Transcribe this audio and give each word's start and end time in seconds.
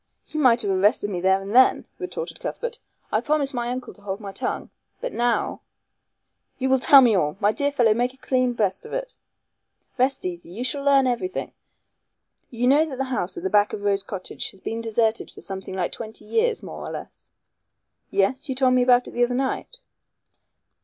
"You 0.25 0.39
might 0.39 0.63
have 0.63 0.71
arrested 0.71 1.11
me 1.11 1.21
then 1.21 1.41
and 1.43 1.55
there," 1.55 1.83
retorted 1.99 2.39
Cuthbert. 2.39 2.79
"I 3.11 3.21
promised 3.21 3.53
my 3.53 3.69
uncle 3.69 3.93
to 3.93 4.01
hold 4.01 4.19
my 4.19 4.31
tongue. 4.31 4.71
But 4.99 5.13
now" 5.13 5.61
"You 6.57 6.69
will 6.69 6.79
tell 6.79 7.01
me 7.01 7.13
all. 7.15 7.37
My 7.39 7.51
dear 7.51 7.71
fellow, 7.71 7.93
make 7.93 8.11
a 8.11 8.17
clean 8.17 8.53
breast 8.53 8.83
of 8.83 8.93
it." 8.93 9.13
"Rest 9.99 10.25
easy, 10.25 10.49
you 10.49 10.63
shall 10.63 10.83
learn 10.83 11.05
everything. 11.05 11.51
You 12.49 12.65
know 12.65 12.83
that 12.89 12.97
the 12.97 13.03
house 13.13 13.37
at 13.37 13.43
the 13.43 13.51
back 13.51 13.73
of 13.73 13.83
Rose 13.83 14.01
Cottage 14.01 14.49
has 14.49 14.59
been 14.59 14.81
deserted 14.81 15.29
for 15.29 15.41
something 15.41 15.75
like 15.75 15.91
twenty 15.91 16.25
years 16.25 16.63
more 16.63 16.83
or 16.83 16.89
less." 16.89 17.31
"Yes. 18.09 18.49
You 18.49 18.55
told 18.55 18.73
me 18.73 18.81
about 18.81 19.07
it 19.07 19.11
the 19.11 19.23
other 19.23 19.35
night." 19.35 19.81